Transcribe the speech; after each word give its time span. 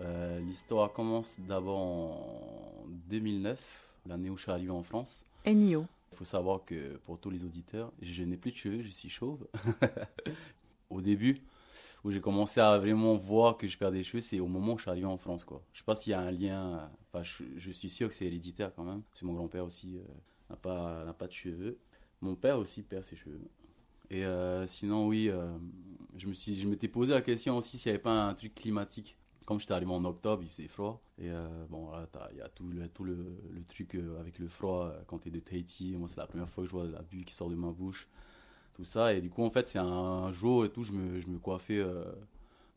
euh, 0.00 0.40
l'histoire 0.40 0.92
commence 0.92 1.36
d'abord 1.40 1.78
en 1.78 2.86
2009, 3.08 3.58
l'année 4.06 4.30
où 4.30 4.36
je 4.36 4.42
suis 4.42 4.50
arrivé 4.52 4.70
en 4.70 4.82
France. 4.82 5.24
Ennio. 5.46 5.86
Il 6.12 6.18
faut 6.18 6.24
savoir 6.24 6.64
que 6.64 6.96
pour 7.04 7.18
tous 7.18 7.30
les 7.30 7.44
auditeurs, 7.44 7.92
je 8.00 8.22
n'ai 8.22 8.36
plus 8.36 8.52
de 8.52 8.56
cheveux, 8.56 8.82
je 8.82 8.90
suis 8.90 9.08
chauve. 9.08 9.46
au 10.90 11.00
début, 11.00 11.40
où 12.04 12.10
j'ai 12.10 12.20
commencé 12.20 12.60
à 12.60 12.78
vraiment 12.78 13.16
voir 13.16 13.56
que 13.56 13.66
je 13.66 13.76
perds 13.76 13.92
des 13.92 14.02
cheveux, 14.02 14.20
c'est 14.20 14.40
au 14.40 14.46
moment 14.46 14.74
où 14.74 14.78
je 14.78 14.82
suis 14.82 14.90
arrivé 14.90 15.06
en 15.06 15.16
France. 15.16 15.44
Quoi. 15.44 15.62
Je 15.72 15.78
sais 15.78 15.84
pas 15.84 15.94
s'il 15.94 16.12
y 16.12 16.14
a 16.14 16.20
un 16.20 16.30
lien, 16.30 16.90
enfin, 17.12 17.22
je, 17.22 17.42
je 17.56 17.70
suis 17.70 17.88
sûr 17.88 18.08
que 18.08 18.14
c'est 18.14 18.26
héréditaire 18.26 18.72
quand 18.74 18.84
même. 18.84 19.02
C'est 19.12 19.24
mon 19.24 19.34
grand-père 19.34 19.64
aussi, 19.64 19.96
euh, 19.96 20.04
n'a 20.50 20.56
pas, 20.56 21.04
n'a 21.04 21.12
pas 21.12 21.26
de 21.26 21.32
cheveux. 21.32 21.78
Mon 22.20 22.34
père 22.34 22.58
aussi 22.58 22.82
perd 22.82 23.04
ses 23.04 23.16
cheveux. 23.16 23.40
Et 24.10 24.24
euh, 24.24 24.66
sinon, 24.66 25.08
oui, 25.08 25.28
euh, 25.28 25.56
je 26.16 26.28
me 26.28 26.32
suis, 26.32 26.56
je 26.56 26.68
m'étais 26.68 26.88
posé 26.88 27.12
la 27.12 27.22
question 27.22 27.56
aussi 27.56 27.76
s'il 27.76 27.90
n'y 27.90 27.94
avait 27.94 28.02
pas 28.02 28.28
un 28.28 28.34
truc 28.34 28.54
climatique. 28.54 29.16
Comme 29.46 29.60
j'étais 29.60 29.72
arrivé 29.72 29.90
en 29.92 30.04
octobre, 30.04 30.42
il 30.42 30.50
faisait 30.50 30.68
froid. 30.68 31.00
Et 31.18 31.30
euh, 31.30 31.48
bon, 31.70 31.90
il 32.32 32.38
y 32.38 32.42
a 32.42 32.48
tout 32.48 32.68
le, 32.68 32.88
tout 32.88 33.04
le, 33.04 33.16
truc 33.68 33.94
euh, 33.94 34.20
avec 34.20 34.38
le 34.38 34.48
froid 34.48 34.86
euh, 34.86 35.00
quand 35.06 35.18
t'es 35.18 35.30
de 35.30 35.40
Tahiti. 35.40 35.96
Moi, 35.96 36.08
c'est 36.08 36.18
la 36.18 36.26
première 36.26 36.48
fois 36.50 36.64
que 36.64 36.68
je 36.68 36.74
vois 36.74 36.86
de 36.86 36.92
la 36.92 37.02
bulle 37.02 37.24
qui 37.24 37.32
sort 37.32 37.48
de 37.48 37.54
ma 37.54 37.70
bouche. 37.70 38.08
Tout 38.74 38.84
ça. 38.84 39.14
Et 39.14 39.20
du 39.20 39.30
coup, 39.30 39.42
en 39.44 39.50
fait, 39.50 39.68
c'est 39.68 39.78
un 39.78 40.30
jour 40.32 40.64
et 40.66 40.70
tout, 40.70 40.82
je 40.82 40.92
me, 40.92 41.20
je 41.20 41.28
me 41.28 41.38
coiffais 41.38 41.82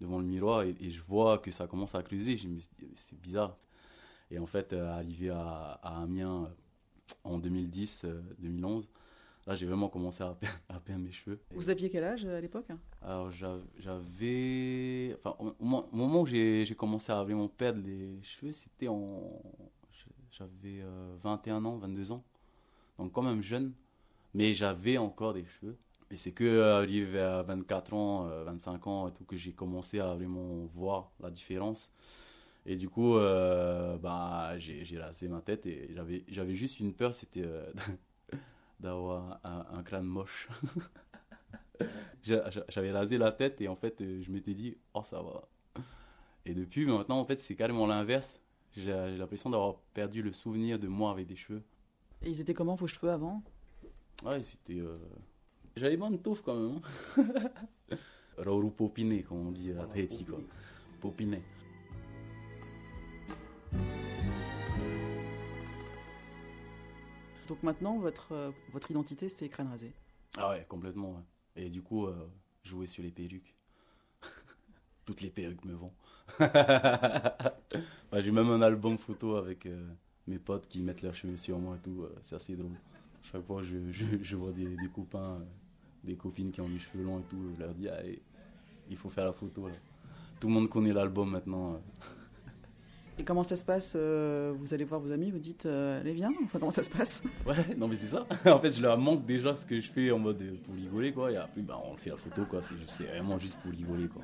devant 0.00 0.18
le 0.18 0.24
miroir 0.24 0.62
et, 0.62 0.76
je 0.90 1.02
vois 1.02 1.38
que 1.38 1.50
ça 1.50 1.66
commence 1.66 1.94
à 1.96 2.02
creuser. 2.02 2.38
C'est 2.94 3.20
bizarre. 3.20 3.56
Et 4.30 4.38
en 4.38 4.46
fait, 4.46 4.74
arrivé 4.74 5.30
à, 5.30 5.80
à 5.82 6.02
Amiens 6.02 6.48
en 7.24 7.38
2010, 7.38 8.02
euh, 8.04 8.20
2011, 8.38 8.88
là, 9.48 9.54
j'ai 9.56 9.66
vraiment 9.66 9.88
commencé 9.88 10.22
à 10.22 10.32
perdre, 10.34 10.58
à 10.68 10.78
perdre 10.78 11.02
mes 11.04 11.10
cheveux. 11.10 11.40
Vous 11.50 11.70
aviez 11.70 11.88
quel 11.90 12.04
âge 12.04 12.24
à 12.26 12.40
l'époque 12.40 12.68
Alors 13.02 13.30
j'av- 13.30 13.64
j'avais... 13.78 15.16
Enfin, 15.18 15.34
au, 15.40 15.48
au 15.58 15.64
mo- 15.64 15.88
au 15.92 15.96
moment 15.96 16.20
où 16.22 16.26
j'ai 16.26 16.66
commencé 16.76 17.10
à 17.10 17.22
vraiment 17.24 17.48
perdre 17.48 17.80
les 17.84 18.22
cheveux, 18.22 18.52
c'était 18.52 18.88
en... 18.88 19.42
J'avais 20.30 20.82
euh, 20.82 21.16
21 21.24 21.64
ans, 21.64 21.78
22 21.78 22.12
ans. 22.12 22.22
Donc 22.98 23.10
quand 23.12 23.22
même 23.22 23.42
jeune. 23.42 23.72
Mais 24.34 24.52
j'avais 24.52 24.96
encore 24.98 25.32
des 25.34 25.44
cheveux. 25.44 25.76
Et 26.10 26.16
c'est 26.16 26.32
que 26.32 26.44
euh, 26.44 26.76
arrivé 26.78 27.04
vers 27.06 27.42
24 27.44 27.92
ans, 27.94 28.26
euh, 28.28 28.44
25 28.44 28.86
ans 28.86 29.08
et 29.08 29.12
tout, 29.12 29.24
que 29.24 29.36
j'ai 29.36 29.52
commencé 29.52 29.98
à 29.98 30.14
vraiment 30.14 30.66
voir 30.74 31.10
la 31.20 31.30
différence. 31.30 31.90
Et 32.66 32.76
du 32.76 32.88
coup, 32.88 33.16
euh, 33.16 33.96
bah, 33.96 34.58
j'ai 34.58 34.98
rasé 34.98 35.26
ma 35.28 35.40
tête 35.40 35.64
et 35.66 35.90
j'avais 35.94 36.22
j'avais 36.28 36.54
juste 36.54 36.78
une 36.80 36.92
peur, 36.92 37.14
c'était 37.14 37.42
euh, 37.44 37.66
d'avoir 38.80 39.40
un, 39.44 39.66
un 39.72 39.82
crâne 39.82 40.06
moche. 40.06 40.48
J'a- 42.22 42.50
j'a- 42.50 42.64
J'avais 42.68 42.90
rasé 42.92 43.18
la 43.18 43.30
tête 43.32 43.60
et 43.60 43.68
en 43.68 43.76
fait, 43.76 44.00
euh, 44.00 44.20
je 44.22 44.30
m'étais 44.32 44.54
dit, 44.54 44.76
oh 44.94 45.02
ça 45.02 45.22
va. 45.22 45.48
Et 46.44 46.54
depuis, 46.54 46.84
maintenant, 46.86 47.20
en 47.20 47.24
fait, 47.24 47.40
c'est 47.40 47.54
carrément 47.54 47.86
l'inverse. 47.86 48.40
J'ai 48.76 48.92
l'impression 49.16 49.50
d'avoir 49.50 49.76
perdu 49.94 50.22
le 50.22 50.32
souvenir 50.32 50.78
de 50.78 50.88
moi 50.88 51.10
avec 51.10 51.26
des 51.26 51.36
cheveux. 51.36 51.62
Et 52.22 52.30
ils 52.30 52.40
étaient 52.40 52.54
comment 52.54 52.74
vos 52.74 52.86
cheveux 52.86 53.10
avant? 53.10 53.42
Ouais, 54.24 54.42
c'était. 54.42 54.80
euh, 54.80 54.98
J'avais 55.76 55.96
bonne 55.96 56.18
touffe 56.20 56.42
quand 56.42 56.56
même. 56.56 56.80
hein. 57.16 57.50
Popiné, 58.76 59.22
comme 59.22 59.48
on 59.48 59.50
dit 59.52 59.72
à 59.72 59.84
Tahiti, 59.86 60.24
quoi. 60.24 60.40
Popiné. 61.00 61.42
Donc 67.48 67.62
maintenant, 67.62 67.98
votre, 67.98 68.32
euh, 68.32 68.50
votre 68.72 68.90
identité, 68.90 69.30
c'est 69.30 69.48
crâne 69.48 69.68
rasé. 69.68 69.92
Ah 70.36 70.50
ouais, 70.50 70.66
complètement. 70.68 71.24
Et 71.56 71.70
du 71.70 71.82
coup, 71.82 72.06
euh, 72.06 72.14
jouer 72.62 72.86
sur 72.86 73.02
les 73.02 73.10
perruques. 73.10 73.56
Toutes 75.06 75.22
les 75.22 75.30
perruques 75.30 75.64
me 75.64 75.72
vont. 75.72 75.92
J'ai 78.12 78.30
même 78.30 78.50
un 78.50 78.60
album 78.60 78.98
photo 78.98 79.36
avec 79.36 79.64
euh, 79.64 79.88
mes 80.26 80.38
potes 80.38 80.68
qui 80.68 80.82
mettent 80.82 81.00
leurs 81.00 81.14
cheveux 81.14 81.38
sur 81.38 81.58
moi 81.58 81.76
et 81.76 81.78
tout. 81.78 82.06
c'est 82.20 82.36
assez 82.36 82.54
drôle. 82.54 82.76
Chaque 83.22 83.44
fois, 83.46 83.62
je, 83.62 83.90
je, 83.90 84.36
vois 84.36 84.52
des, 84.52 84.76
copains, 84.94 85.40
des 86.04 86.16
copines 86.16 86.52
qui 86.52 86.60
ont 86.60 86.68
les 86.68 86.78
cheveux 86.78 87.02
longs 87.02 87.20
et 87.20 87.24
tout. 87.30 87.50
Je 87.56 87.60
leur 87.60 87.74
dis, 87.74 87.88
allez, 87.88 88.20
il 88.90 88.96
faut 88.96 89.08
faire 89.08 89.24
la 89.24 89.32
photo 89.32 89.68
là. 89.68 89.74
Tout 90.38 90.48
le 90.48 90.54
monde 90.54 90.68
connaît 90.68 90.92
l'album 90.92 91.30
maintenant. 91.30 91.80
Et 93.18 93.24
comment 93.24 93.42
ça 93.42 93.56
se 93.56 93.64
passe 93.64 93.94
euh, 93.96 94.54
Vous 94.56 94.74
allez 94.74 94.84
voir 94.84 95.00
vos 95.00 95.10
amis, 95.10 95.30
vous 95.32 95.40
dites 95.40 95.66
euh, 95.66 96.00
allez 96.00 96.12
viens 96.12 96.30
Enfin, 96.44 96.58
Comment 96.60 96.70
ça 96.70 96.82
se 96.84 96.90
passe? 96.90 97.22
Ouais, 97.46 97.74
non 97.76 97.88
mais 97.88 97.96
c'est 97.96 98.06
ça. 98.06 98.26
en 98.46 98.58
fait, 98.60 98.70
je 98.72 98.80
leur 98.80 98.96
montre 98.96 99.22
déjà 99.24 99.54
ce 99.54 99.66
que 99.66 99.80
je 99.80 99.90
fais 99.90 100.10
en 100.12 100.18
mode 100.18 100.40
euh, 100.40 100.54
pour 100.64 100.74
rigoler 100.74 101.12
quoi. 101.12 101.32
Et 101.32 101.36
après, 101.36 101.62
bah, 101.62 101.80
on 101.84 101.96
fait 101.96 102.10
la 102.10 102.16
photo 102.16 102.44
quoi. 102.44 102.60
C'est 102.62 103.04
vraiment 103.04 103.36
juste 103.38 103.56
pour 103.58 103.72
rigoler 103.72 104.06
quoi. 104.08 104.22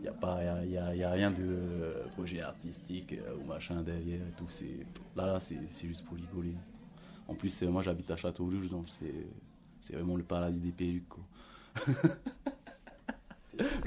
Il 0.00 0.04
y 0.04 0.08
a 0.08 0.64
y 0.64 0.76
a, 0.78 0.94
y 0.94 1.02
a- 1.04 1.10
rien 1.10 1.30
de 1.30 1.94
projet 2.14 2.40
artistique 2.40 3.14
ou 3.40 3.46
machin 3.46 3.82
derrière. 3.82 4.20
et 4.20 4.32
Tout 4.36 4.46
là 5.16 5.26
là 5.26 5.40
c'est 5.40 5.58
juste 5.86 6.04
pour 6.04 6.16
rigoler. 6.16 6.54
En 7.28 7.34
plus, 7.34 7.62
moi 7.62 7.82
j'habite 7.82 8.10
à 8.10 8.16
Château-Rouge 8.16 8.68
donc 8.68 8.86
c'est 9.00 9.26
c'est 9.80 9.94
vraiment 9.94 10.16
le 10.16 10.22
paradis 10.24 10.60
des 10.60 10.70
perruques 10.72 11.08
quoi. 11.08 11.24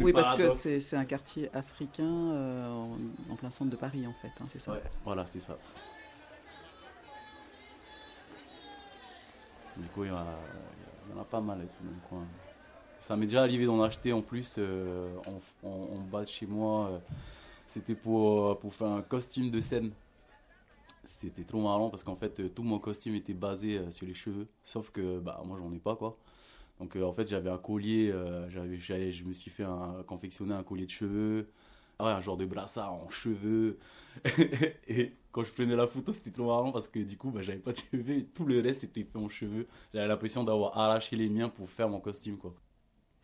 Oui, 0.05 0.13
parce 0.13 0.29
que 0.31 0.33
paradoxe. 0.37 0.55
c'est 0.61 0.79
c'est 0.79 0.95
un 0.95 1.05
quartier 1.05 1.49
africain 1.53 2.05
euh, 2.05 2.69
en, 2.69 2.97
en 3.31 3.35
plein 3.35 3.49
centre 3.49 3.69
de 3.71 3.75
Paris, 3.75 4.05
en 4.07 4.13
fait, 4.13 4.31
hein, 4.41 4.45
c'est 4.51 4.59
ça 4.59 4.71
Ouais, 4.73 4.83
voilà, 5.03 5.25
c'est 5.25 5.39
ça. 5.39 5.57
Du 9.77 9.87
coup, 9.89 10.03
il 10.03 10.09
y, 10.09 10.11
en 10.11 10.17
a- 10.17 11.23
pas 11.29 11.41
mal 11.41 11.59
et 11.61 11.65
tout 11.65 11.83
dans 11.83 11.91
le 11.91 12.07
coin. 12.09 12.25
Ça 12.99 13.15
m'est 13.15 13.25
déjà 13.25 13.41
arrivé 13.41 13.65
d'en 13.65 13.81
acheter 13.81 14.11
en 14.13 14.21
plus 14.21 14.55
euh, 14.57 15.09
en, 15.63 15.67
en- 15.67 15.71
en 15.95 15.97
bas 16.11 16.21
de 16.23 16.27
chez 16.27 16.45
moi. 16.45 16.87
euh, 16.89 16.99
C'était 17.67 17.95
pour, 17.95 18.57
pour 18.59 18.73
faire 18.73 18.87
un 18.87 19.01
costume 19.01 19.49
de 19.51 19.59
scène. 19.61 19.91
C'était 21.03 21.43
trop 21.43 21.61
marrant 21.61 21.89
parce 21.89 22.03
qu'en 22.03 22.15
fait, 22.15 22.53
tout 22.53 22.63
mon 22.63 22.79
costume 22.79 23.15
était 23.15 23.33
basé 23.33 23.79
sur 23.91 24.05
les 24.05 24.13
cheveux. 24.13 24.47
Sauf 24.65 24.91
que 24.91 25.19
bah, 25.19 25.41
moi, 25.45 25.57
j'en 25.61 25.71
ai 25.73 25.79
pas 25.79 25.95
quoi. 25.95 26.17
Donc 26.79 26.95
euh, 26.95 27.03
en 27.03 27.13
fait, 27.13 27.27
j'avais 27.27 27.49
un 27.49 27.57
collier, 27.57 28.09
euh, 28.11 28.49
j'avais, 28.49 29.11
je 29.11 29.23
me 29.25 29.33
suis 29.33 29.51
fait 29.51 29.63
un, 29.63 30.03
confectionner 30.07 30.53
un 30.53 30.63
collier 30.63 30.85
de 30.85 30.91
cheveux. 30.91 31.49
Ah 31.99 32.05
ouais, 32.05 32.11
un 32.11 32.21
genre 32.21 32.37
de 32.37 32.45
brassard 32.45 32.93
en 32.93 33.09
cheveux. 33.09 33.77
et 34.87 35.13
quand 35.33 35.43
je 35.43 35.51
prenais 35.51 35.75
la 35.75 35.87
photo, 35.87 36.13
c'était 36.13 36.31
trop 36.31 36.47
marrant 36.47 36.71
parce 36.71 36.87
que 36.87 36.99
du 36.99 37.17
coup, 37.17 37.31
bah, 37.31 37.41
j'avais 37.41 37.59
pas 37.59 37.73
de 37.73 37.79
cheveux 37.91 38.15
et 38.19 38.25
tout 38.25 38.45
le 38.45 38.61
reste 38.61 38.85
était 38.85 39.03
fait 39.03 39.17
en 39.17 39.27
cheveux. 39.29 39.67
J'avais 39.93 40.07
l'impression 40.07 40.43
d'avoir 40.45 40.77
arraché 40.77 41.15
les 41.17 41.29
miens 41.29 41.49
pour 41.49 41.69
faire 41.69 41.89
mon 41.89 41.99
costume, 41.99 42.37
quoi. 42.37 42.55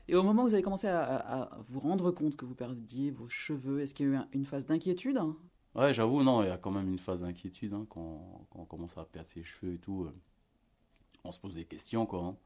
Et 0.07 0.16
au 0.16 0.23
moment 0.23 0.41
où 0.43 0.47
vous 0.47 0.53
avez 0.55 0.63
commencé 0.63 0.87
à, 0.87 1.03
à- 1.03 1.41
à 1.43 1.61
vous 1.69 1.79
rendre 1.79 2.09
compte 2.09 2.35
que 2.35 2.45
vous 2.45 2.55
perdiez 2.55 3.11
vos 3.11 3.27
cheveux, 3.27 3.81
est-ce 3.81 3.93
qu'il 3.93 4.07
y 4.07 4.09
a 4.09 4.11
eu 4.13 4.16
un- 4.16 4.27
une 4.31 4.45
phase 4.45 4.66
d'inquiétude 4.66 5.17
hein? 5.17 5.37
Ouais, 5.75 5.93
j'avoue, 5.93 6.23
non, 6.23 6.41
il 6.41 6.47
y 6.47 6.49
a 6.49 6.57
quand 6.57 6.72
même 6.72 6.89
une 6.89 6.97
phase 6.97 7.22
d'inquiétude 7.22 7.73
hein, 7.75 7.85
quand, 7.87 8.47
quand 8.49 8.59
on 8.61 8.66
commence 8.66 8.97
à 8.97 9.05
perdre 9.05 9.29
ses 9.29 9.43
cheveux 9.43 9.73
et 9.75 9.77
tout. 9.79 10.05
euh, 10.05 10.13
on 11.23 11.31
se 11.31 11.39
pose 11.39 11.55
des 11.55 11.66
questions, 11.66 12.05
quoi. 12.05 12.23
hein. 12.23 12.37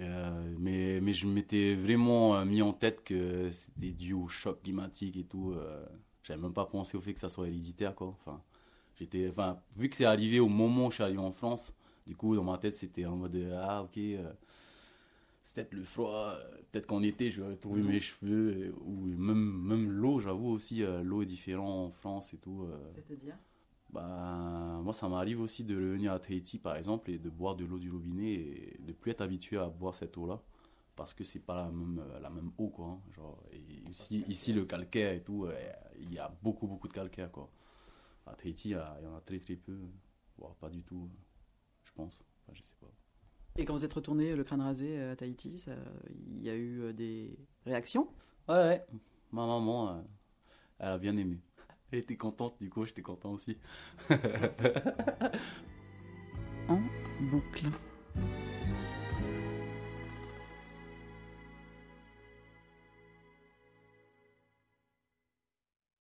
Euh, 0.00 0.54
mais, 0.58 1.00
mais 1.02 1.12
je 1.12 1.26
m'étais 1.26 1.74
vraiment 1.74 2.36
euh, 2.36 2.44
mis 2.44 2.62
en 2.62 2.72
tête 2.72 3.04
que 3.04 3.50
c'était 3.52 3.90
dû 3.90 4.14
au 4.14 4.26
choc 4.28 4.62
climatique 4.62 5.16
et 5.16 5.24
tout. 5.24 5.52
euh, 5.52 5.84
J'avais 6.22 6.40
même 6.40 6.54
pas 6.54 6.66
pensé 6.66 6.96
au 6.96 7.00
fait 7.00 7.12
que 7.14 7.20
ça 7.20 7.28
soit 7.28 7.48
héréditaire, 7.48 7.94
quoi. 7.94 8.08
Enfin, 8.08 8.42
j'étais, 8.96 9.28
enfin, 9.28 9.58
vu 9.76 9.88
que 9.90 9.96
c'est 9.96 10.04
arrivé 10.06 10.40
au 10.40 10.48
moment 10.48 10.86
où 10.86 10.90
je 10.90 10.94
suis 10.96 11.02
arrivé 11.04 11.18
en 11.18 11.32
France, 11.32 11.74
du 12.06 12.16
coup, 12.16 12.34
dans 12.36 12.44
ma 12.44 12.58
tête, 12.58 12.76
c'était 12.76 13.04
en 13.06 13.16
mode 13.16 13.36
euh, 13.36 13.60
ah 13.62 13.82
ok, 13.82 13.98
euh, 13.98 14.32
c'est 15.42 15.54
peut-être 15.54 15.74
le 15.74 15.84
froid, 15.84 16.36
peut-être 16.70 16.86
qu'en 16.86 17.02
été, 17.02 17.30
je 17.30 17.42
vais 17.42 17.48
retrouver 17.50 17.82
mes 17.82 18.00
cheveux 18.00 18.74
ou 18.84 18.92
même 19.06 19.62
même 19.62 19.90
l'eau. 19.90 20.18
J'avoue 20.20 20.48
aussi, 20.50 20.82
euh, 20.82 21.02
l'eau 21.02 21.22
est 21.22 21.26
différente 21.26 21.88
en 21.88 21.90
France 21.90 22.32
et 22.34 22.38
tout. 22.38 22.62
euh, 22.64 22.76
C'est-à-dire? 22.94 23.36
Bah, 23.92 24.80
moi, 24.82 24.92
ça 24.92 25.08
m'arrive 25.08 25.40
aussi 25.40 25.64
de 25.64 25.74
revenir 25.76 26.12
à 26.12 26.18
Tahiti, 26.18 26.58
par 26.58 26.76
exemple, 26.76 27.10
et 27.10 27.18
de 27.18 27.30
boire 27.30 27.56
de 27.56 27.64
l'eau 27.64 27.78
du 27.78 27.90
robinet 27.90 28.32
et 28.32 28.78
de 28.80 28.92
plus 28.92 29.10
être 29.12 29.20
habitué 29.20 29.58
à 29.58 29.66
boire 29.66 29.94
cette 29.94 30.16
eau-là. 30.16 30.40
Parce 30.96 31.14
que 31.14 31.24
c'est 31.24 31.40
pas 31.40 31.56
la 31.56 31.70
même, 31.70 31.98
euh, 32.00 32.20
la 32.20 32.30
même 32.30 32.52
eau, 32.58 32.68
quoi. 32.68 32.86
hein. 32.86 33.00
Genre, 33.14 33.42
et 33.52 33.58
ici, 33.90 34.24
ici, 34.28 34.52
le 34.52 34.64
calcaire 34.64 35.12
et 35.12 35.22
tout, 35.22 35.44
euh, 35.46 35.54
il 35.98 36.12
y 36.12 36.18
a 36.18 36.28
beaucoup, 36.42 36.66
beaucoup 36.66 36.88
de 36.88 36.92
calcaire, 36.92 37.30
quoi. 37.30 37.50
À 38.26 38.34
Tahiti, 38.34 38.70
il 38.70 38.72
y, 38.72 38.76
en 38.76 39.16
a 39.16 39.20
très, 39.24 39.38
très 39.38 39.56
peu. 39.56 39.78
Voire 40.38 40.54
pas 40.56 40.68
du 40.70 40.82
tout, 40.82 41.08
euh, 41.10 41.16
je 41.84 41.92
pense. 41.92 42.22
Enfin, 42.42 42.52
je 42.54 42.62
sais 42.62 42.74
pas. 42.80 42.88
Et 43.56 43.64
quand 43.64 43.74
vous 43.74 43.84
êtes 43.84 43.92
retourné 43.92 44.34
le 44.34 44.44
crâne 44.44 44.62
rasé 44.62 44.98
à 45.00 45.16
Tahiti, 45.16 45.62
il 46.16 46.42
y 46.42 46.48
a 46.50 46.54
eu 46.54 46.80
euh, 46.82 46.92
des 46.92 47.38
réactions? 47.66 48.08
Ouais, 48.48 48.54
ouais. 48.54 48.86
Ma 49.30 49.46
maman, 49.46 49.90
euh, 49.96 50.02
Elle 50.78 50.88
a 50.88 50.98
bien 50.98 51.16
aimé. 51.16 51.38
Elle 51.92 51.98
était 51.98 52.16
contente, 52.16 52.56
du 52.58 52.70
coup, 52.70 52.84
j'étais 52.84 53.02
content 53.02 53.30
aussi. 53.32 53.58
En 56.68 56.78
boucle. 57.20 57.66